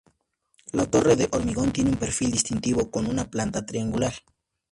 [0.73, 4.13] La torre de hormigón tiene un perfil distintivo, con una planta triangular.